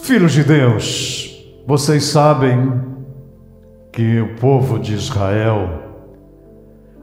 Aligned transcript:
Filhos 0.00 0.32
de 0.32 0.42
Deus, 0.42 1.44
vocês 1.66 2.04
sabem 2.04 2.80
que 3.92 4.20
o 4.20 4.36
povo 4.36 4.78
de 4.78 4.94
Israel, 4.94 5.68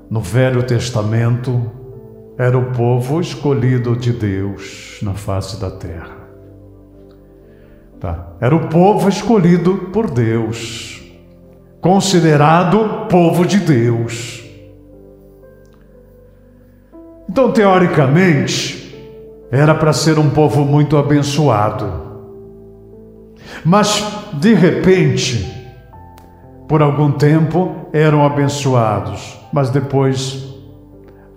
no 0.10 0.22
Velho 0.22 0.64
Testamento, 0.64 1.72
era 2.38 2.58
o 2.58 2.72
povo 2.72 3.22
escolhido 3.22 3.96
de 3.96 4.12
Deus 4.12 5.00
na 5.04 5.14
face 5.14 5.60
da 5.60 5.70
terra. 5.70 6.18
Tá? 8.00 8.30
Era 8.42 8.56
o 8.56 8.70
povo 8.70 9.08
escolhido 9.08 9.90
por 9.94 10.10
Deus, 10.10 11.04
considerado 11.80 13.08
povo 13.08 13.46
de 13.46 13.60
Deus. 13.60 14.44
Então, 17.30 17.52
teoricamente, 17.52 18.96
era 19.52 19.76
para 19.76 19.94
ser 19.94 20.18
um 20.18 20.30
povo 20.30 20.66
muito 20.66 20.98
abençoado. 20.98 22.05
Mas, 23.64 24.04
de 24.34 24.54
repente, 24.54 25.56
por 26.68 26.82
algum 26.82 27.12
tempo 27.12 27.88
eram 27.94 28.26
abençoados, 28.26 29.40
mas 29.54 29.70
depois 29.70 30.44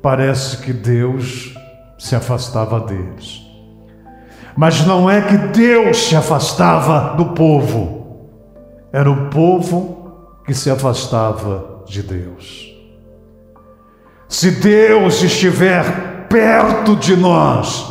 parece 0.03 0.59
que 0.59 0.73
Deus 0.73 1.55
se 1.99 2.17
afastava 2.17 2.81
deles. 2.81 3.47
Mas 4.57 4.85
não 4.87 5.09
é 5.09 5.21
que 5.21 5.37
Deus 5.37 5.99
se 6.09 6.17
afastava 6.17 7.15
do 7.17 7.27
povo, 7.27 8.31
era 8.93 9.11
o 9.11 9.29
povo 9.29 10.43
que 10.45 10.55
se 10.55 10.71
afastava 10.71 11.85
de 11.87 12.03
Deus. 12.03 12.75
Se 14.29 14.51
Deus 14.51 15.23
estiver 15.23 16.27
perto 16.29 16.97
de 16.97 17.17
nós, 17.17 17.87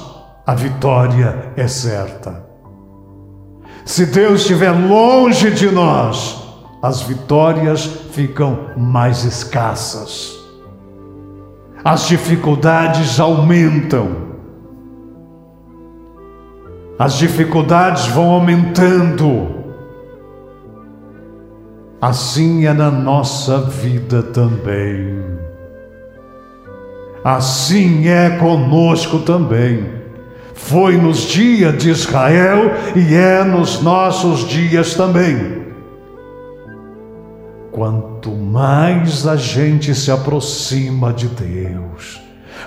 a 0.46 0.54
vitória 0.54 1.52
é 1.56 1.68
certa. 1.68 2.47
Se 3.88 4.06
Deus 4.06 4.42
estiver 4.42 4.72
longe 4.72 5.50
de 5.50 5.72
nós, 5.72 6.46
as 6.82 7.02
vitórias 7.02 7.86
ficam 8.12 8.72
mais 8.76 9.24
escassas. 9.24 10.38
As 11.86 12.06
dificuldades 12.06 13.18
aumentam. 13.18 14.10
As 17.00 17.14
dificuldades 17.14 18.08
vão 18.08 18.32
aumentando. 18.32 19.56
Assim 22.02 22.66
é 22.66 22.74
na 22.74 22.92
nossa 22.92 23.58
vida 23.58 24.22
também. 24.22 25.18
Assim 27.24 28.10
é 28.10 28.32
conosco 28.32 29.20
também. 29.20 29.98
Foi 30.58 30.98
nos 30.98 31.20
dias 31.20 31.78
de 31.78 31.92
Israel 31.92 32.72
e 32.96 33.14
é 33.14 33.44
nos 33.44 33.82
nossos 33.82 34.46
dias 34.50 34.96
também. 34.96 35.62
Quanto 37.72 38.32
mais 38.32 39.26
a 39.28 39.36
gente 39.36 39.94
se 39.94 40.12
aproxima 40.12 41.14
de 41.14 41.28
Deus, 41.28 42.20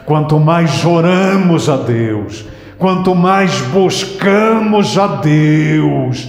quanto 0.07 0.39
mais 0.39 0.85
oramos 0.85 1.69
a 1.69 1.77
Deus, 1.77 2.47
quanto 2.79 3.15
mais 3.15 3.61
buscamos 3.73 4.97
a 4.97 5.09
Deus, 5.17 6.29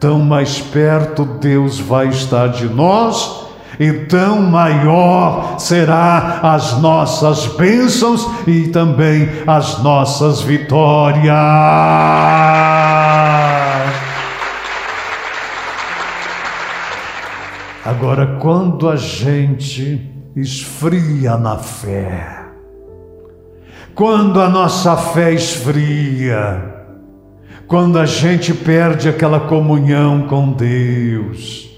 tão 0.00 0.18
mais 0.18 0.60
perto 0.60 1.24
Deus 1.24 1.78
vai 1.78 2.08
estar 2.08 2.48
de 2.48 2.64
nós 2.64 3.49
e 3.80 3.90
tão 4.04 4.42
maior 4.42 5.58
será 5.58 6.40
as 6.42 6.78
nossas 6.82 7.46
bênçãos 7.46 8.28
e 8.46 8.68
também 8.68 9.26
as 9.46 9.82
nossas 9.82 10.42
vitórias. 10.42 11.34
Agora, 17.82 18.36
quando 18.38 18.86
a 18.86 18.96
gente 18.96 20.12
esfria 20.36 21.38
na 21.38 21.56
fé, 21.56 22.44
quando 23.94 24.42
a 24.42 24.48
nossa 24.50 24.94
fé 24.94 25.32
esfria, 25.32 26.62
quando 27.66 27.98
a 27.98 28.04
gente 28.04 28.52
perde 28.52 29.08
aquela 29.08 29.40
comunhão 29.40 30.26
com 30.28 30.52
Deus, 30.52 31.69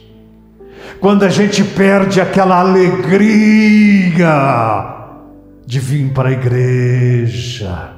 quando 1.03 1.25
a 1.25 1.29
gente 1.29 1.63
perde 1.63 2.19
aquela 2.23 2.59
alegria 2.61 4.31
de 5.67 5.79
vir 5.79 6.11
para 6.15 6.31
a 6.31 6.33
igreja, 6.33 7.91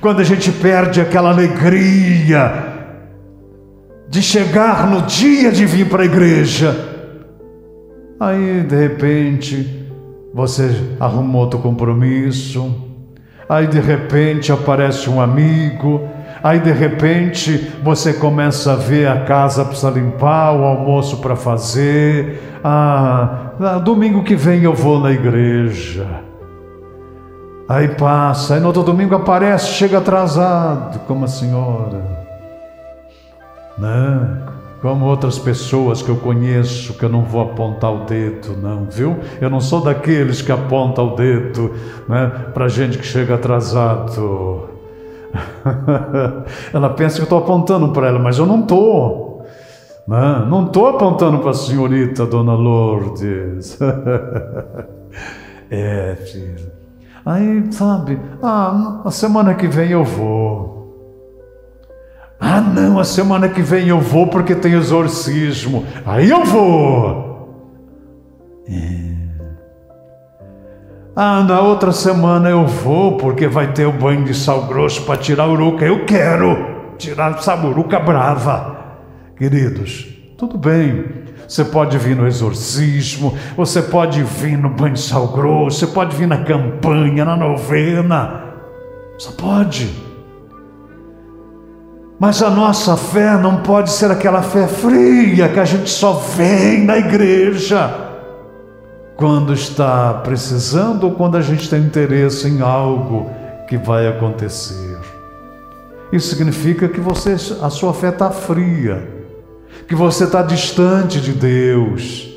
quando 0.00 0.18
a 0.20 0.24
gente 0.24 0.50
perde 0.50 1.00
aquela 1.00 1.30
alegria 1.30 2.72
de 4.08 4.20
chegar 4.20 4.88
no 4.88 5.02
dia 5.02 5.52
de 5.52 5.64
vir 5.64 5.88
para 5.88 6.02
a 6.02 6.06
igreja, 6.06 6.90
Aí, 8.22 8.62
de 8.62 8.76
repente, 8.76 9.84
você 10.32 10.70
arrumou 11.00 11.42
outro 11.42 11.58
compromisso. 11.58 12.72
Aí, 13.48 13.66
de 13.66 13.80
repente, 13.80 14.52
aparece 14.52 15.10
um 15.10 15.20
amigo. 15.20 16.08
Aí, 16.42 16.58
de 16.60 16.72
repente, 16.72 17.72
você 17.82 18.12
começa 18.12 18.72
a 18.72 18.76
ver 18.76 19.06
a 19.06 19.24
casa 19.24 19.64
para 19.64 19.90
limpar, 19.90 20.52
o 20.52 20.64
almoço 20.64 21.18
para 21.18 21.36
fazer. 21.36 22.42
Ah, 22.64 23.52
ah, 23.60 23.78
domingo 23.78 24.24
que 24.24 24.34
vem 24.34 24.62
eu 24.62 24.74
vou 24.74 24.98
na 24.98 25.12
igreja. 25.12 26.06
Aí 27.68 27.88
passa, 27.88 28.54
aí 28.54 28.60
no 28.60 28.66
outro 28.66 28.82
domingo 28.82 29.14
aparece, 29.14 29.68
chega 29.72 29.98
atrasado, 29.98 30.98
como 31.06 31.24
a 31.24 31.28
senhora. 31.28 32.22
Né? 33.78 34.42
como 34.82 35.06
outras 35.06 35.38
pessoas 35.38 36.02
que 36.02 36.08
eu 36.08 36.16
conheço, 36.16 36.94
que 36.94 37.04
eu 37.04 37.08
não 37.08 37.22
vou 37.22 37.40
apontar 37.40 37.92
o 37.92 38.04
dedo, 38.04 38.56
não, 38.60 38.84
viu? 38.90 39.16
Eu 39.40 39.48
não 39.48 39.60
sou 39.60 39.80
daqueles 39.80 40.42
que 40.42 40.50
apontam 40.50 41.12
o 41.12 41.16
dedo 41.16 41.72
né, 42.08 42.26
para 42.52 42.66
gente 42.66 42.98
que 42.98 43.06
chega 43.06 43.36
atrasado. 43.36 44.71
ela 46.72 46.90
pensa 46.90 47.16
que 47.16 47.22
eu 47.22 47.24
estou 47.24 47.38
apontando 47.38 47.92
para 47.92 48.08
ela, 48.08 48.18
mas 48.18 48.38
eu 48.38 48.46
não 48.46 48.60
estou. 48.60 49.46
Né? 50.06 50.46
Não 50.48 50.66
estou 50.66 50.88
apontando 50.88 51.38
para 51.38 51.50
a 51.50 51.54
senhorita 51.54 52.26
Dona 52.26 52.54
Lourdes. 52.54 53.78
é, 55.70 56.16
filho. 56.16 56.72
Aí, 57.24 57.72
sabe, 57.72 58.18
ah, 58.42 59.02
a 59.04 59.10
semana 59.10 59.54
que 59.54 59.68
vem 59.68 59.90
eu 59.90 60.04
vou. 60.04 60.72
Ah, 62.40 62.60
não, 62.60 62.98
a 62.98 63.04
semana 63.04 63.48
que 63.48 63.62
vem 63.62 63.86
eu 63.88 64.00
vou 64.00 64.26
porque 64.26 64.56
tem 64.56 64.72
exorcismo. 64.72 65.86
Aí 66.04 66.28
eu 66.28 66.44
vou. 66.44 67.31
Ah, 71.24 71.44
na 71.44 71.60
outra 71.60 71.92
semana 71.92 72.50
eu 72.50 72.66
vou 72.66 73.16
porque 73.16 73.46
vai 73.46 73.72
ter 73.72 73.86
o 73.86 73.92
banho 73.92 74.24
de 74.24 74.34
sal 74.34 74.62
grosso 74.62 75.02
para 75.02 75.16
tirar 75.16 75.44
a 75.44 75.48
uruca. 75.48 75.84
Eu 75.84 76.04
quero 76.04 76.94
tirar 76.98 77.38
essa 77.38 77.54
uruca 77.54 78.00
brava. 78.00 78.76
Queridos, 79.36 80.04
tudo 80.36 80.58
bem. 80.58 81.04
Você 81.46 81.64
pode 81.64 81.96
vir 81.96 82.16
no 82.16 82.26
exorcismo, 82.26 83.38
você 83.56 83.80
pode 83.80 84.20
vir 84.20 84.58
no 84.58 84.68
banho 84.68 84.94
de 84.94 85.00
sal 85.00 85.28
grosso, 85.28 85.78
você 85.78 85.86
pode 85.86 86.16
vir 86.16 86.26
na 86.26 86.38
campanha, 86.38 87.24
na 87.24 87.36
novena. 87.36 88.42
Só 89.16 89.30
pode. 89.30 89.94
Mas 92.18 92.42
a 92.42 92.50
nossa 92.50 92.96
fé 92.96 93.38
não 93.38 93.58
pode 93.58 93.92
ser 93.92 94.10
aquela 94.10 94.42
fé 94.42 94.66
fria 94.66 95.48
que 95.50 95.60
a 95.60 95.64
gente 95.64 95.88
só 95.88 96.14
vem 96.14 96.84
na 96.84 96.98
igreja 96.98 98.11
quando 99.22 99.54
está 99.54 100.14
precisando 100.14 101.04
ou 101.04 101.12
quando 101.12 101.36
a 101.36 101.40
gente 101.40 101.70
tem 101.70 101.80
interesse 101.80 102.48
em 102.48 102.60
algo 102.60 103.30
que 103.68 103.78
vai 103.78 104.08
acontecer. 104.08 104.98
Isso 106.12 106.34
significa 106.34 106.88
que 106.88 106.98
você, 106.98 107.36
a 107.62 107.70
sua 107.70 107.94
fé 107.94 108.08
está 108.08 108.32
fria, 108.32 109.08
que 109.86 109.94
você 109.94 110.24
está 110.24 110.42
distante 110.42 111.20
de 111.20 111.30
Deus. 111.34 112.28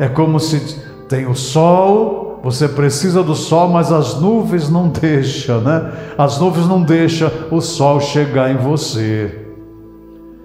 É 0.00 0.08
como 0.08 0.40
se 0.40 0.80
tem 1.08 1.26
o 1.26 1.34
sol 1.36 2.40
você 2.42 2.66
precisa 2.66 3.22
do 3.22 3.36
sol, 3.36 3.68
mas 3.68 3.92
as 3.92 4.20
nuvens 4.20 4.68
não 4.68 4.88
deixam, 4.88 5.60
né? 5.60 5.92
As 6.18 6.40
nuvens 6.40 6.66
não 6.66 6.82
deixam 6.82 7.30
o 7.52 7.60
sol 7.60 8.00
chegar 8.00 8.50
em 8.50 8.56
você. 8.56 9.46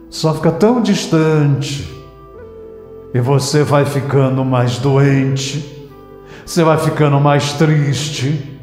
Só 0.08 0.32
fica 0.36 0.52
tão 0.52 0.80
distante. 0.80 1.97
E 3.18 3.20
você 3.20 3.64
vai 3.64 3.84
ficando 3.84 4.46
mais 4.46 4.78
doente. 4.78 5.90
Você 6.46 6.64
vai 6.64 6.78
ficando 6.78 7.20
mais 7.20 7.54
triste. 7.54 8.60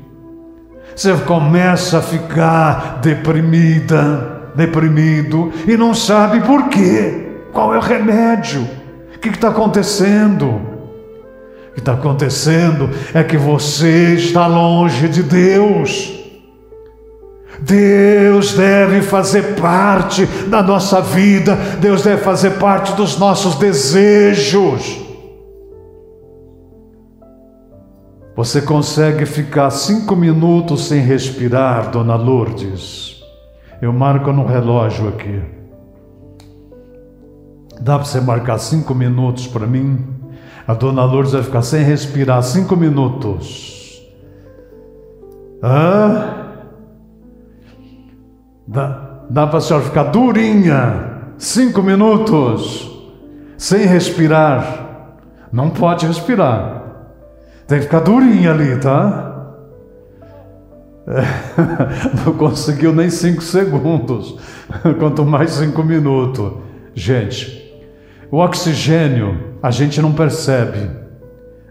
Você 0.94 1.12
começa 1.26 1.98
a 1.98 2.02
ficar 2.02 3.00
deprimida, 3.02 4.52
deprimido 4.54 5.52
e 5.66 5.76
não 5.76 5.92
sabe 5.92 6.40
por 6.42 6.68
quê. 6.68 7.30
Qual 7.52 7.74
é 7.74 7.78
o 7.78 7.80
remédio? 7.80 8.62
O 9.16 9.18
que 9.18 9.30
está 9.30 9.48
acontecendo? 9.48 10.60
que 11.74 11.80
está 11.80 11.94
acontecendo 11.94 12.88
é 13.12 13.24
que 13.24 13.36
você 13.36 14.14
está 14.14 14.46
longe 14.46 15.08
de 15.08 15.24
Deus. 15.24 16.23
Deus 17.64 18.52
deve 18.52 19.00
fazer 19.00 19.54
parte 19.54 20.26
da 20.48 20.62
nossa 20.62 21.00
vida, 21.00 21.56
Deus 21.80 22.02
deve 22.02 22.22
fazer 22.22 22.58
parte 22.58 22.92
dos 22.92 23.18
nossos 23.18 23.54
desejos. 23.54 25.02
Você 28.36 28.60
consegue 28.60 29.24
ficar 29.24 29.70
cinco 29.70 30.14
minutos 30.14 30.88
sem 30.88 31.00
respirar, 31.00 31.90
dona 31.90 32.16
Lourdes? 32.16 33.22
Eu 33.80 33.92
marco 33.92 34.30
no 34.32 34.44
relógio 34.44 35.08
aqui. 35.08 35.40
Dá 37.80 37.96
para 37.96 38.04
você 38.04 38.20
marcar 38.20 38.58
cinco 38.58 38.94
minutos 38.94 39.46
para 39.46 39.66
mim? 39.66 40.04
A 40.66 40.74
dona 40.74 41.04
Lourdes 41.04 41.32
vai 41.32 41.42
ficar 41.42 41.62
sem 41.62 41.82
respirar 41.82 42.42
cinco 42.42 42.76
minutos. 42.76 44.02
Hã? 45.62 46.33
Dá, 48.66 49.20
dá 49.28 49.46
para 49.46 49.58
a 49.58 49.60
senhora 49.60 49.84
ficar 49.84 50.04
durinha 50.04 51.32
cinco 51.36 51.82
minutos 51.82 52.90
sem 53.58 53.86
respirar? 53.86 55.16
Não 55.52 55.70
pode 55.70 56.06
respirar. 56.06 56.82
Tem 57.66 57.78
que 57.78 57.84
ficar 57.84 58.00
durinha 58.00 58.52
ali, 58.52 58.78
tá? 58.78 59.32
É, 61.06 62.24
não 62.24 62.32
conseguiu 62.34 62.94
nem 62.94 63.10
cinco 63.10 63.42
segundos, 63.42 64.38
quanto 64.98 65.24
mais 65.24 65.52
cinco 65.52 65.82
minutos. 65.82 66.52
Gente, 66.94 67.64
o 68.30 68.38
oxigênio 68.38 69.54
a 69.62 69.70
gente 69.70 70.00
não 70.00 70.12
percebe, 70.12 70.90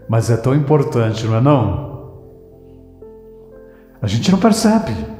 mas 0.08 0.30
é 0.30 0.36
tão 0.36 0.54
importante, 0.54 1.26
não 1.26 1.36
é 1.36 1.40
não? 1.40 1.94
A 4.00 4.06
gente 4.06 4.30
não 4.30 4.38
percebe. 4.38 5.13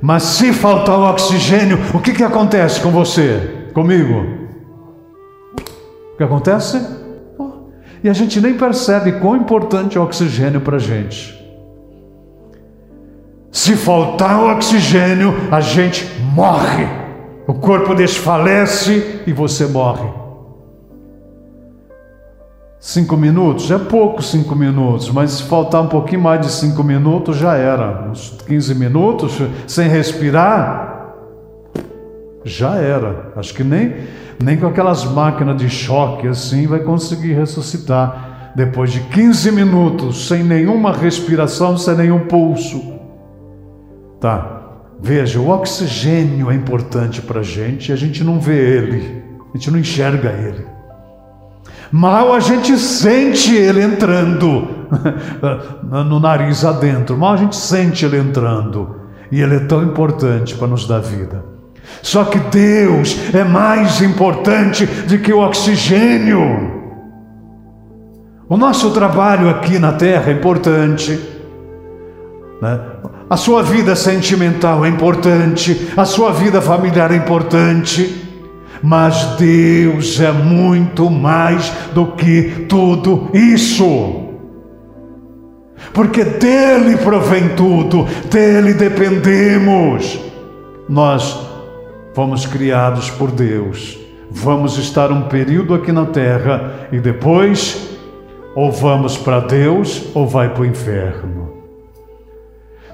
Mas 0.00 0.22
se 0.22 0.52
faltar 0.52 0.98
o 0.98 1.08
oxigênio, 1.10 1.78
o 1.94 2.00
que, 2.00 2.12
que 2.12 2.22
acontece 2.22 2.80
com 2.80 2.90
você? 2.90 3.68
Comigo? 3.72 4.26
O 6.12 6.16
que 6.16 6.22
acontece? 6.22 6.80
E 8.02 8.08
a 8.08 8.12
gente 8.12 8.40
nem 8.40 8.54
percebe 8.54 9.12
quão 9.12 9.36
importante 9.36 9.96
é 9.96 10.00
o 10.00 10.04
oxigênio 10.04 10.60
para 10.60 10.76
a 10.76 10.80
gente. 10.80 11.34
Se 13.50 13.74
faltar 13.74 14.38
o 14.38 14.52
oxigênio, 14.52 15.34
a 15.50 15.60
gente 15.60 16.06
morre. 16.34 16.86
O 17.46 17.54
corpo 17.54 17.94
desfalece 17.94 19.22
e 19.26 19.32
você 19.32 19.66
morre. 19.66 20.25
Cinco 22.86 23.16
minutos 23.16 23.68
é 23.72 23.78
pouco, 23.78 24.22
cinco 24.22 24.54
minutos, 24.54 25.10
mas 25.10 25.32
se 25.32 25.42
faltar 25.42 25.82
um 25.82 25.88
pouquinho 25.88 26.20
mais 26.20 26.40
de 26.40 26.52
cinco 26.52 26.84
minutos 26.84 27.36
já 27.36 27.56
era. 27.56 28.08
Uns 28.08 28.38
15 28.46 28.76
minutos 28.76 29.42
sem 29.66 29.88
respirar, 29.88 31.12
já 32.44 32.76
era. 32.76 33.32
Acho 33.34 33.52
que 33.54 33.64
nem 33.64 33.92
nem 34.40 34.56
com 34.56 34.68
aquelas 34.68 35.04
máquinas 35.04 35.56
de 35.56 35.68
choque 35.68 36.28
assim 36.28 36.68
vai 36.68 36.78
conseguir 36.78 37.32
ressuscitar. 37.32 38.52
Depois 38.54 38.92
de 38.92 39.00
15 39.00 39.50
minutos, 39.50 40.28
sem 40.28 40.44
nenhuma 40.44 40.92
respiração, 40.92 41.76
sem 41.76 41.96
nenhum 41.96 42.20
pulso. 42.28 42.80
Tá, 44.20 44.62
veja, 45.02 45.40
o 45.40 45.48
oxigênio 45.48 46.52
é 46.52 46.54
importante 46.54 47.20
para 47.20 47.40
a 47.40 47.42
gente 47.42 47.88
e 47.88 47.92
a 47.92 47.96
gente 47.96 48.22
não 48.22 48.38
vê 48.38 48.76
ele, 48.76 49.24
a 49.52 49.56
gente 49.58 49.72
não 49.72 49.78
enxerga 49.80 50.30
ele. 50.30 50.75
Mal 51.90 52.32
a 52.32 52.40
gente 52.40 52.76
sente 52.78 53.54
ele 53.54 53.82
entrando 53.82 54.68
no 56.06 56.18
nariz 56.18 56.64
adentro, 56.64 57.16
mal 57.16 57.34
a 57.34 57.36
gente 57.36 57.56
sente 57.56 58.04
ele 58.04 58.18
entrando. 58.18 58.96
E 59.30 59.40
ele 59.40 59.56
é 59.56 59.60
tão 59.60 59.82
importante 59.82 60.54
para 60.54 60.68
nos 60.68 60.86
dar 60.86 61.00
vida. 61.00 61.44
Só 62.02 62.24
que 62.24 62.38
Deus 62.38 63.34
é 63.34 63.44
mais 63.44 64.00
importante 64.00 64.86
do 64.86 65.18
que 65.18 65.32
o 65.32 65.40
oxigênio. 65.40 66.74
O 68.48 68.56
nosso 68.56 68.90
trabalho 68.90 69.48
aqui 69.48 69.78
na 69.78 69.92
terra 69.92 70.30
é 70.30 70.34
importante. 70.34 71.18
Né? 72.62 72.80
A 73.28 73.36
sua 73.36 73.62
vida 73.62 73.96
sentimental 73.96 74.84
é 74.84 74.88
importante, 74.88 75.90
a 75.96 76.04
sua 76.04 76.30
vida 76.30 76.60
familiar 76.60 77.10
é 77.10 77.16
importante, 77.16 78.25
mas 78.86 79.34
Deus 79.36 80.20
é 80.20 80.30
muito 80.30 81.10
mais 81.10 81.72
do 81.92 82.12
que 82.12 82.66
tudo 82.68 83.28
isso. 83.34 84.28
Porque 85.92 86.22
dele 86.22 86.96
provém 86.98 87.48
tudo, 87.56 88.04
dele 88.30 88.74
dependemos. 88.74 90.20
Nós 90.88 91.36
fomos 92.14 92.46
criados 92.46 93.10
por 93.10 93.32
Deus. 93.32 93.98
Vamos 94.30 94.78
estar 94.78 95.10
um 95.10 95.22
período 95.22 95.74
aqui 95.74 95.90
na 95.90 96.06
terra 96.06 96.86
e 96.92 97.00
depois 97.00 97.90
ou 98.54 98.70
vamos 98.70 99.16
para 99.16 99.40
Deus 99.40 100.04
ou 100.14 100.28
vai 100.28 100.50
para 100.50 100.62
o 100.62 100.66
inferno. 100.66 101.54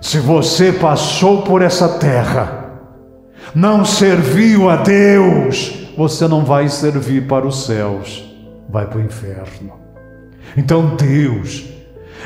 Se 0.00 0.18
você 0.18 0.72
passou 0.72 1.42
por 1.42 1.60
essa 1.60 1.98
terra, 1.98 2.80
não 3.54 3.84
serviu 3.84 4.70
a 4.70 4.76
Deus, 4.76 5.81
você 5.96 6.26
não 6.26 6.44
vai 6.44 6.68
servir 6.68 7.26
para 7.26 7.46
os 7.46 7.66
céus, 7.66 8.24
vai 8.68 8.86
para 8.86 8.98
o 8.98 9.02
inferno. 9.02 9.72
Então 10.56 10.96
Deus 10.96 11.64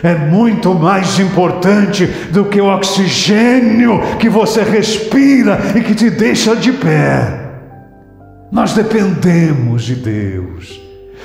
é 0.02 0.14
muito 0.14 0.74
mais 0.74 1.18
importante 1.18 2.06
do 2.30 2.44
que 2.46 2.60
o 2.60 2.66
oxigênio 2.66 4.00
que 4.18 4.28
você 4.28 4.62
respira 4.62 5.58
e 5.74 5.80
que 5.80 5.94
te 5.94 6.10
deixa 6.10 6.54
de 6.54 6.72
pé. 6.72 7.44
Nós 8.52 8.72
dependemos 8.74 9.84
de 9.84 9.94
Deus. 9.94 10.80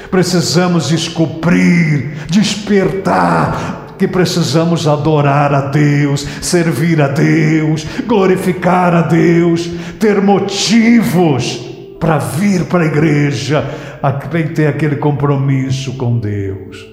Precisamos 0.10 0.90
descobrir, 0.90 2.14
despertar 2.30 3.96
que 3.98 4.08
precisamos 4.08 4.88
adorar 4.88 5.54
a 5.54 5.62
Deus, 5.68 6.26
servir 6.42 7.00
a 7.00 7.08
Deus, 7.08 7.86
glorificar 8.08 8.96
a 8.96 9.04
Deus, 9.04 9.70
ter 10.00 10.20
motivos 10.20 11.71
para 12.02 12.18
vir 12.18 12.66
para 12.66 12.84
a 12.84 12.88
igreja, 12.88 13.64
a 14.04 14.12
ter 14.12 14.68
aquele 14.68 14.98
compromisso 14.98 15.96
com 15.96 16.20
Deus 16.20 16.92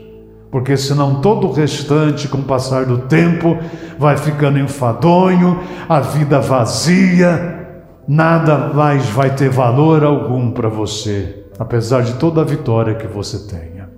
porque 0.51 0.77
senão 0.77 1.21
todo 1.21 1.47
o 1.47 1.53
restante, 1.53 2.29
com 2.29 2.39
o 2.39 2.45
passar 2.45 2.87
do 2.87 2.99
tempo, 2.99 3.59
vai 3.99 4.17
ficando 4.17 4.59
enfadonho, 4.59 5.61
a 5.89 6.01
vida 6.01 6.41
vazia, 6.41 7.83
nada 8.07 8.57
mais 8.73 9.07
vai 9.11 9.35
ter 9.35 9.51
valor 9.51 10.03
algum 10.03 10.51
para 10.51 10.69
você, 10.69 11.45
apesar 11.59 12.03
de 12.03 12.15
toda 12.15 12.41
a 12.41 12.45
vitória 12.45 12.95
que 12.95 13.07
você 13.07 13.47
tenha. 13.47 13.89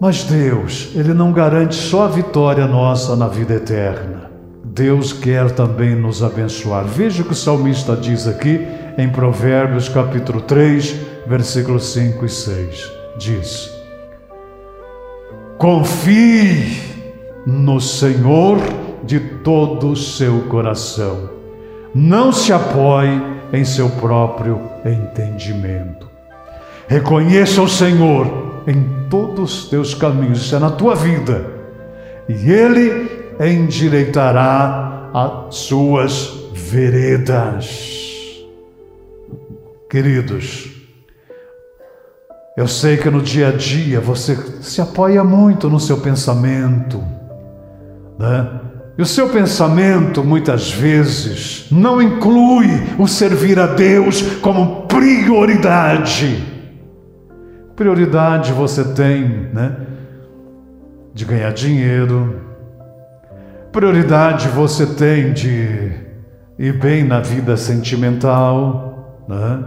Mas 0.00 0.24
Deus, 0.24 0.90
Ele 0.94 1.14
não 1.14 1.32
garante 1.32 1.76
só 1.76 2.04
a 2.04 2.08
vitória 2.08 2.66
nossa 2.66 3.14
na 3.14 3.28
vida 3.28 3.54
eterna. 3.54 4.35
Deus 4.68 5.12
quer 5.12 5.52
também 5.52 5.94
nos 5.94 6.22
abençoar. 6.22 6.84
Veja 6.84 7.22
o 7.22 7.24
que 7.24 7.32
o 7.32 7.36
salmista 7.36 7.96
diz 7.96 8.26
aqui 8.26 8.66
em 8.98 9.08
Provérbios 9.08 9.88
capítulo 9.88 10.40
3, 10.40 10.96
versículos 11.26 11.92
5 11.92 12.24
e 12.24 12.28
6. 12.28 12.92
Diz: 13.16 13.70
Confie 15.56 16.78
no 17.46 17.80
Senhor 17.80 18.58
de 19.04 19.20
todo 19.20 19.90
o 19.90 19.96
seu 19.96 20.40
coração. 20.48 21.30
Não 21.94 22.32
se 22.32 22.52
apoie 22.52 23.22
em 23.52 23.64
seu 23.64 23.88
próprio 23.88 24.60
entendimento. 24.84 26.10
Reconheça 26.88 27.62
o 27.62 27.68
Senhor 27.68 28.62
em 28.66 29.06
todos 29.08 29.62
os 29.62 29.70
teus 29.70 29.94
caminhos, 29.94 30.42
isso 30.42 30.56
é 30.56 30.58
na 30.58 30.70
tua 30.70 30.96
vida, 30.96 31.46
e 32.28 32.50
Ele 32.50 33.15
endireitará 33.40 35.10
as 35.12 35.56
suas 35.56 36.32
veredas. 36.52 37.94
Queridos, 39.90 40.70
eu 42.56 42.66
sei 42.66 42.96
que 42.96 43.10
no 43.10 43.20
dia 43.20 43.48
a 43.48 43.52
dia 43.52 44.00
você 44.00 44.34
se 44.62 44.80
apoia 44.80 45.22
muito 45.22 45.68
no 45.68 45.78
seu 45.78 45.98
pensamento, 45.98 47.02
né? 48.18 48.60
E 48.98 49.02
o 49.02 49.06
seu 49.06 49.28
pensamento 49.28 50.24
muitas 50.24 50.70
vezes 50.72 51.66
não 51.70 52.00
inclui 52.00 52.66
o 52.98 53.06
servir 53.06 53.58
a 53.58 53.66
Deus 53.66 54.22
como 54.40 54.86
prioridade. 54.86 56.42
Prioridade 57.76 58.52
você 58.52 58.82
tem, 58.82 59.50
né? 59.52 59.76
De 61.12 61.26
ganhar 61.26 61.52
dinheiro. 61.52 62.45
Prioridade 63.76 64.48
você 64.48 64.86
tem 64.86 65.34
de 65.34 65.90
ir 66.58 66.72
bem 66.78 67.04
na 67.04 67.20
vida 67.20 67.58
sentimental, 67.58 69.20
né? 69.28 69.62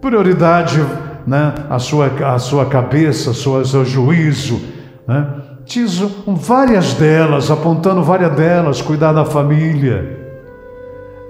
Prioridade 0.00 0.80
né, 1.26 1.52
a, 1.68 1.78
sua, 1.78 2.06
a 2.06 2.38
sua 2.38 2.64
cabeça, 2.64 3.28
o 3.28 3.34
seu 3.34 3.84
juízo, 3.84 4.58
né, 5.06 5.28
diz 5.66 5.98
várias 6.26 6.94
delas, 6.94 7.50
apontando 7.50 8.02
várias 8.02 8.34
delas, 8.34 8.80
cuidar 8.80 9.12
da 9.12 9.26
família. 9.26 10.18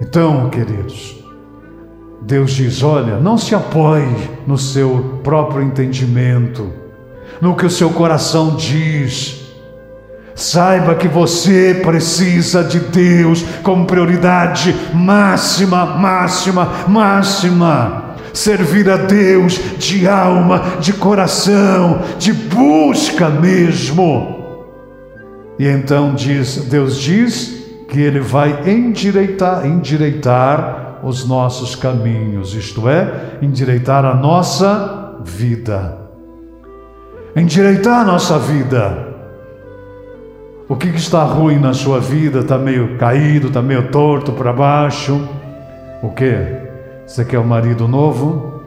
Então, 0.01 0.49
queridos, 0.49 1.21
Deus 2.21 2.51
diz: 2.51 2.81
olha, 2.81 3.17
não 3.17 3.37
se 3.37 3.53
apoie 3.53 4.15
no 4.47 4.57
seu 4.57 5.19
próprio 5.25 5.61
entendimento, 5.61 6.71
no 7.41 7.53
que 7.53 7.65
o 7.65 7.69
seu 7.69 7.89
coração 7.89 8.55
diz. 8.55 9.38
Saiba 10.39 10.95
que 10.95 11.09
você 11.09 11.81
precisa 11.83 12.63
de 12.63 12.79
Deus 12.79 13.43
como 13.61 13.85
prioridade 13.85 14.73
máxima, 14.93 15.85
máxima, 15.85 16.65
máxima. 16.87 18.15
Servir 18.33 18.89
a 18.89 18.95
Deus 18.95 19.59
de 19.77 20.07
alma, 20.07 20.77
de 20.79 20.93
coração, 20.93 22.03
de 22.17 22.31
busca 22.31 23.27
mesmo. 23.27 24.63
E 25.59 25.67
então 25.67 26.15
diz, 26.15 26.55
Deus 26.69 26.97
diz 26.97 27.61
que 27.89 27.99
ele 27.99 28.21
vai 28.21 28.71
endireitar, 28.71 29.65
endireitar 29.65 30.99
os 31.03 31.27
nossos 31.27 31.75
caminhos, 31.75 32.53
isto 32.53 32.87
é, 32.87 33.39
endireitar 33.41 34.05
a 34.05 34.15
nossa 34.15 35.19
vida. 35.21 35.97
Endireitar 37.35 37.99
a 37.99 38.05
nossa 38.05 38.39
vida. 38.39 39.08
O 40.69 40.75
que, 40.75 40.87
está 40.89 41.23
ruim 41.23 41.57
na 41.57 41.73
sua 41.73 41.99
vida? 41.99 42.41
Está 42.41 42.55
meio 42.55 42.95
caído, 42.95 43.47
está 43.47 43.59
meio 43.59 43.89
torto 43.89 44.33
para 44.33 44.53
baixo? 44.53 45.27
O 46.03 46.11
que? 46.11 46.31
Você 47.07 47.25
quer 47.25 47.39
um 47.39 47.43
marido 47.43 47.87
novo? 47.87 48.61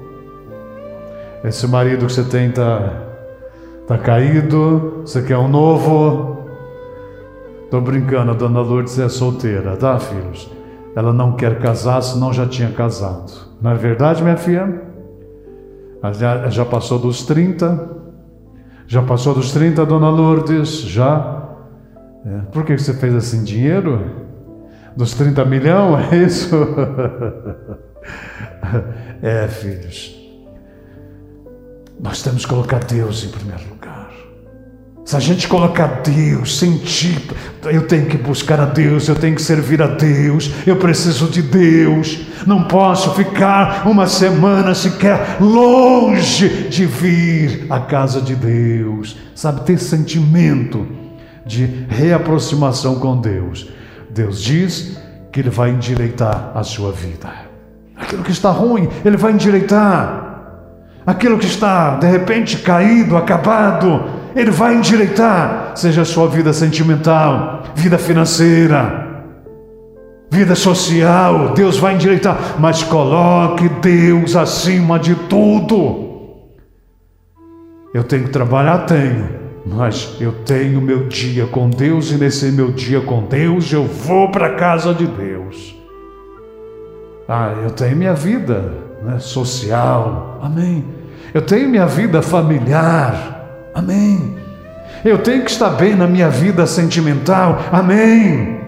Esse 1.45 1.65
marido 1.69 2.07
que 2.07 2.13
você 2.13 2.25
tem 2.25 2.49
está 2.49 2.93
tá 3.87 3.97
caído? 3.97 5.03
Você 5.07 5.23
quer 5.23 5.39
um 5.39 5.47
novo? 5.47 6.39
Estou 7.67 7.81
brincando, 7.81 8.33
a 8.33 8.35
dona 8.35 8.61
Lourdes 8.61 8.99
é 8.99 9.09
solteira, 9.09 9.77
tá, 9.77 9.97
filhos? 10.01 10.51
Ela 10.97 11.13
não 11.13 11.37
quer 11.37 11.61
casar, 11.61 12.03
senão 12.03 12.33
já 12.33 12.47
tinha 12.47 12.73
casado. 12.73 13.33
Não 13.61 13.71
é 13.71 13.75
verdade, 13.77 14.25
minha 14.25 14.37
filha? 14.37 14.83
Já 16.49 16.65
passou 16.65 16.99
dos 16.99 17.25
30? 17.25 17.91
Já 18.89 19.03
passou 19.03 19.35
dos 19.35 19.53
30, 19.53 19.87
dona 19.87 20.11
Lourdes? 20.11 20.81
Já? 20.81 21.42
É. 22.25 22.39
Por 22.53 22.65
que 22.65 22.77
você 22.77 22.95
fez 22.95 23.15
assim? 23.15 23.43
Dinheiro? 23.43 24.29
Dos 24.97 25.13
30 25.15 25.45
milhões? 25.45 26.13
É 26.13 26.17
isso? 26.17 26.57
é, 29.23 29.49
filhos. 29.49 30.19
Nós 32.01 32.23
temos 32.23 32.45
que 32.45 32.51
colocar 32.51 32.85
Deus 32.85 33.25
em 33.25 33.29
primeiro 33.29 33.63
lugar. 33.69 34.11
Se 35.05 35.17
a 35.17 35.21
gente 35.21 35.49
colocar 35.49 36.03
Deus, 36.03 36.59
sentir, 36.59 37.21
eu 37.65 37.89
tenho 37.89 38.07
que 38.07 38.17
buscar 38.17 38.61
a 38.61 38.67
Deus, 38.67 39.09
eu 39.09 39.17
tenho 39.17 39.35
que 39.35 39.43
servir 39.43 39.83
a 39.83 39.89
Deus, 39.89 40.49
eu 40.65 40.77
preciso 40.77 41.29
de 41.29 41.43
Deus, 41.43 42.21
não 42.47 42.65
posso 42.65 43.13
ficar 43.15 43.87
uma 43.87 44.07
semana 44.07 44.77
sequer 44.77 45.39
longe 45.41 46.69
de 46.69 46.87
vir 46.87 47.67
à 47.69 47.81
casa 47.81 48.21
de 48.21 48.37
Deus, 48.37 49.17
sabe, 49.35 49.63
ter 49.63 49.79
sentimento 49.79 51.02
de 51.47 51.65
reaproximação 51.89 52.97
com 52.97 53.21
Deus. 53.21 53.69
Deus 54.11 54.41
diz 54.41 54.99
que 55.33 55.41
Ele 55.41 55.51
vai 55.51 55.71
endireitar 55.71 56.53
a 56.55 56.63
sua 56.63 56.93
vida, 56.93 57.29
aquilo 57.97 58.23
que 58.23 58.33
está 58.33 58.51
ruim, 58.51 58.89
Ele 59.05 59.17
vai 59.17 59.33
endireitar, 59.33 60.23
aquilo 61.07 61.39
que 61.39 61.47
está 61.47 61.97
de 61.97 62.07
repente 62.07 62.59
caído, 62.59 63.17
acabado, 63.17 64.23
ele 64.35 64.51
vai 64.51 64.75
endireitar, 64.75 65.73
seja 65.75 66.03
a 66.03 66.05
sua 66.05 66.27
vida 66.27 66.53
sentimental, 66.53 67.65
vida 67.75 67.99
financeira, 67.99 69.25
vida 70.31 70.55
social, 70.55 71.53
Deus 71.55 71.77
vai 71.77 71.95
endireitar, 71.95 72.57
mas 72.59 72.83
coloque 72.83 73.69
Deus 73.69 74.35
acima 74.35 74.99
de 74.99 75.15
tudo. 75.15 76.11
Eu 77.93 78.03
tenho 78.05 78.25
que 78.25 78.31
trabalhar, 78.31 78.87
tenho, 78.87 79.42
mas 79.65 80.17
eu 80.21 80.33
tenho 80.45 80.81
meu 80.81 81.07
dia 81.07 81.47
com 81.47 81.71
Deus 81.71 82.11
e 82.11 82.17
nesse 82.17 82.51
meu 82.53 82.73
dia 82.73 83.01
com 83.01 83.25
Deus 83.25 83.73
eu 83.73 83.85
vou 83.85 84.31
para 84.31 84.49
a 84.49 84.55
casa 84.55 84.93
de 84.93 85.07
Deus. 85.07 85.77
Ah, 87.29 87.55
eu 87.63 87.71
tenho 87.71 87.97
minha 87.97 88.15
vida 88.15 88.75
né, 89.03 89.19
social, 89.19 90.41
amém. 90.43 90.85
Eu 91.33 91.43
tenho 91.43 91.69
minha 91.69 91.87
vida 91.87 92.21
familiar, 92.21 93.43
Amém. 93.75 94.37
Eu 95.05 95.19
tenho 95.19 95.45
que 95.45 95.51
estar 95.51 95.71
bem 95.71 95.95
na 95.95 96.07
minha 96.07 96.29
vida 96.29 96.67
sentimental. 96.67 97.59
Amém. 97.73 98.61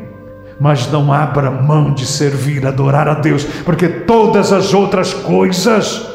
Mas 0.59 0.91
não 0.91 1.13
abra 1.13 1.51
mão 1.51 1.93
de 1.93 2.07
servir, 2.07 2.67
adorar 2.67 3.09
a 3.09 3.15
Deus, 3.15 3.45
porque 3.65 3.89
todas 3.89 4.53
as 4.53 4.73
outras 4.73 5.13
coisas 5.13 6.09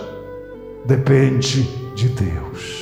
dependem 0.85 1.67
de 1.93 2.09
Deus. 2.09 2.78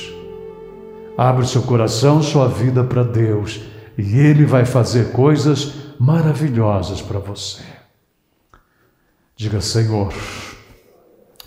Abre 1.18 1.44
seu 1.44 1.62
coração, 1.62 2.22
sua 2.22 2.46
vida 2.46 2.84
para 2.84 3.02
Deus, 3.02 3.60
e 3.98 4.16
Ele 4.20 4.46
vai 4.46 4.64
fazer 4.64 5.10
coisas 5.10 5.74
maravilhosas 5.98 7.02
para 7.02 7.18
você. 7.18 7.64
Diga, 9.34 9.60
Senhor, 9.60 10.14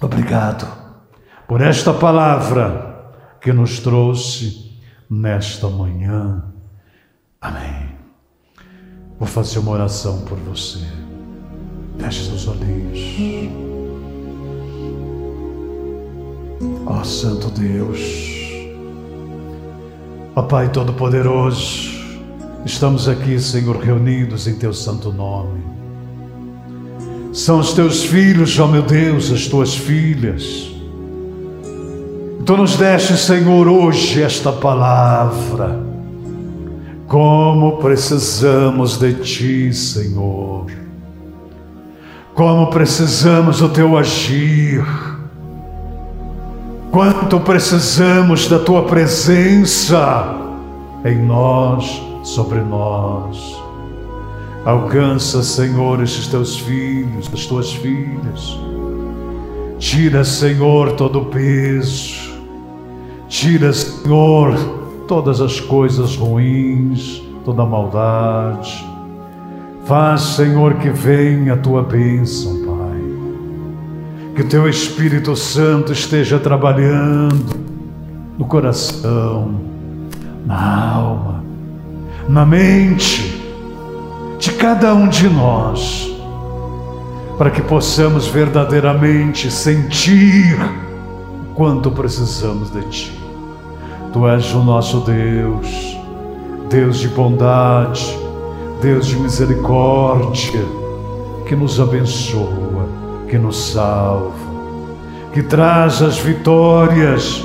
obrigado 0.02 0.68
por 1.48 1.62
esta 1.62 1.94
palavra 1.94 3.14
que 3.40 3.54
nos 3.54 3.80
trouxe 3.80 4.78
nesta 5.10 5.70
manhã. 5.70 6.44
Amém. 7.40 7.96
Vou 9.18 9.26
fazer 9.26 9.60
uma 9.60 9.72
oração 9.72 10.26
por 10.26 10.38
você. 10.38 10.86
Feche 11.98 12.26
seus 12.26 12.46
olhinhos. 12.46 13.00
Ó 16.86 17.00
oh, 17.00 17.06
Santo 17.06 17.50
Deus, 17.52 18.41
ó 20.36 20.42
Pai 20.44 20.70
Todo-Poderoso, 20.70 21.90
estamos 22.66 23.08
aqui, 23.08 23.40
Senhor, 23.40 23.78
reunidos 23.78 24.48
em 24.48 24.56
Teu 24.56 24.74
santo 24.74 25.12
nome. 25.12 25.62
São 27.34 27.60
os 27.60 27.74
Teus 27.74 28.04
filhos, 28.04 28.60
ó 28.60 28.68
meu 28.68 28.82
Deus, 28.82 29.32
as 29.32 29.48
Tuas 29.48 29.76
filhas 29.76 30.72
Tu 32.46 32.58
nos 32.58 32.76
deste, 32.76 33.16
Senhor, 33.16 33.68
hoje 33.68 34.22
esta 34.22 34.52
palavra. 34.52 35.80
Como 37.08 37.78
precisamos 37.78 38.98
de 38.98 39.14
Ti, 39.14 39.74
Senhor. 39.74 40.66
Como 42.34 42.70
precisamos 42.72 43.60
do 43.60 43.70
Teu 43.70 43.96
agir. 43.98 44.84
Quanto 46.92 47.40
precisamos 47.40 48.48
da 48.48 48.60
Tua 48.60 48.84
presença 48.84 50.36
em 51.06 51.18
nós, 51.26 52.02
sobre 52.24 52.60
nós. 52.60 53.60
Alcança, 54.66 55.42
Senhor, 55.42 56.04
estes 56.04 56.28
Teus 56.28 56.60
filhos, 56.60 57.30
as 57.34 57.46
Tuas 57.46 57.74
filhas. 57.74 58.60
Tira, 59.80 60.24
Senhor, 60.24 60.92
todo 60.92 61.22
o 61.22 61.26
peso 61.26 62.32
Tira, 63.32 63.72
Senhor, 63.72 64.54
todas 65.08 65.40
as 65.40 65.58
coisas 65.58 66.18
ruins, 66.18 67.24
toda 67.46 67.64
a 67.64 67.66
maldade. 67.66 68.86
Faz, 69.86 70.22
Senhor, 70.22 70.74
que 70.74 70.90
venha 70.90 71.54
a 71.54 71.58
tua 71.58 71.82
bênção. 71.82 72.61
Que 74.42 74.48
o 74.48 74.50
teu 74.50 74.68
Espírito 74.68 75.36
Santo 75.36 75.94
esteja 75.94 76.40
trabalhando 76.40 77.56
no 78.40 78.46
coração, 78.46 79.54
na 80.44 80.96
alma, 80.96 81.44
na 82.28 82.44
mente 82.44 83.40
de 84.40 84.52
cada 84.54 84.96
um 84.96 85.08
de 85.08 85.30
nós, 85.30 86.12
para 87.38 87.52
que 87.52 87.62
possamos 87.62 88.26
verdadeiramente 88.26 89.52
sentir 89.52 90.58
o 91.44 91.54
quanto 91.54 91.92
precisamos 91.92 92.72
de 92.72 92.82
Ti. 92.86 93.22
Tu 94.12 94.28
és 94.28 94.56
o 94.56 94.64
nosso 94.64 95.02
Deus, 95.02 96.00
Deus 96.68 96.98
de 96.98 97.10
bondade, 97.10 98.18
Deus 98.82 99.06
de 99.06 99.18
misericórdia, 99.18 100.66
que 101.48 101.56
nos 101.56 101.80
abençoa, 101.80 102.71
que 103.32 103.38
nos 103.38 103.72
salva, 103.72 104.34
que 105.32 105.42
traz 105.42 106.02
as 106.02 106.20
vitórias 106.20 107.42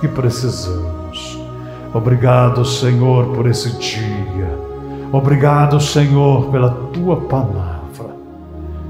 que 0.00 0.08
precisamos. 0.08 1.38
Obrigado, 1.94 2.64
Senhor, 2.64 3.26
por 3.26 3.46
esse 3.46 3.70
dia. 3.78 4.58
Obrigado, 5.12 5.80
Senhor, 5.80 6.50
pela 6.50 6.70
tua 6.92 7.16
palavra. 7.16 8.10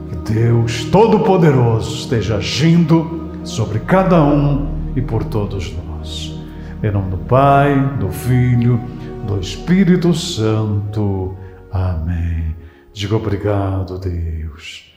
Que 0.08 0.32
Deus 0.32 0.84
Todo-Poderoso 0.86 1.94
esteja 1.94 2.36
agindo 2.36 3.28
sobre 3.44 3.78
cada 3.80 4.22
um 4.22 4.66
e 4.96 5.02
por 5.02 5.22
todos 5.24 5.70
nós. 5.84 6.40
Em 6.82 6.90
nome 6.90 7.10
do 7.10 7.18
Pai, 7.18 7.78
do 7.98 8.08
Filho, 8.08 8.80
do 9.26 9.38
Espírito 9.38 10.14
Santo. 10.14 11.34
Amém. 11.70 12.56
Diga 12.94 13.16
obrigado, 13.16 13.98
Deus. 13.98 14.89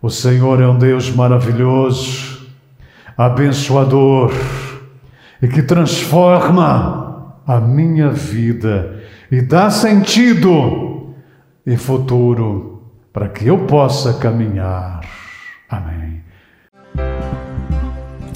O 0.00 0.10
Senhor 0.10 0.62
é 0.62 0.68
um 0.68 0.78
Deus 0.78 1.10
maravilhoso, 1.10 2.46
abençoador 3.16 4.32
e 5.42 5.48
que 5.48 5.62
transforma 5.62 7.34
a 7.44 7.60
minha 7.60 8.10
vida 8.10 9.02
e 9.30 9.40
dá 9.40 9.70
sentido 9.70 11.14
e 11.66 11.76
futuro 11.76 12.82
para 13.12 13.28
que 13.28 13.46
eu 13.46 13.66
possa 13.66 14.14
caminhar. 14.14 15.00
Amém. 15.68 16.27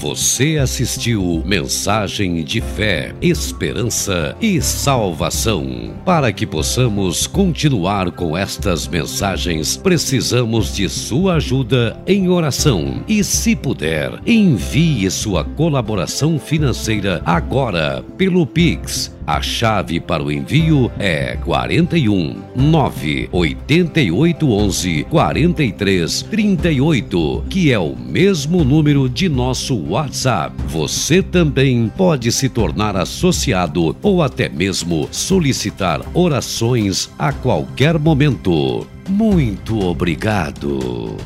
Você 0.02 0.59
assistiu 0.61 1.44
Mensagem 1.47 2.42
de 2.42 2.61
Fé, 2.61 3.14
Esperança 3.23 4.37
e 4.42 4.61
Salvação. 4.61 5.94
Para 6.04 6.32
que 6.32 6.44
possamos 6.44 7.28
continuar 7.28 8.11
com 8.11 8.37
estas 8.37 8.88
mensagens, 8.88 9.76
precisamos 9.76 10.75
de 10.75 10.88
sua 10.88 11.35
ajuda 11.35 11.97
em 12.04 12.28
oração. 12.28 13.04
E 13.06 13.23
se 13.23 13.54
puder, 13.54 14.21
envie 14.26 15.09
sua 15.09 15.44
colaboração 15.44 16.37
financeira 16.37 17.23
agora 17.25 18.04
pelo 18.18 18.44
Pix 18.44 19.12
a 19.26 19.40
chave 19.40 20.00
para 20.00 20.23
o 20.23 20.32
envio 20.32 20.90
é 20.99 21.37
41 21.44 22.42
9 22.56 23.28
88 23.30 24.50
11 24.50 25.04
43 25.04 26.23
38, 26.23 27.44
que 27.49 27.73
é 27.73 27.78
o 27.78 27.94
mesmo 27.97 28.64
número 28.64 29.09
de 29.09 29.28
nosso 29.28 29.91
WhatsApp. 29.92 30.54
Você 30.68 31.22
também 31.22 31.90
pode 31.96 32.32
se 32.32 32.49
tornar 32.49 32.96
associado 32.96 33.94
ou 34.02 34.22
até 34.22 34.49
mesmo 34.49 35.06
solicitar 35.11 36.00
orações 36.14 37.11
a 37.18 37.32
qualquer 37.32 37.99
momento. 37.99 38.87
Muito 39.08 39.78
obrigado. 39.80 41.16